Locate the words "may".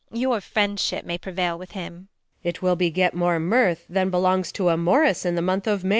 1.05-1.19, 5.83-5.89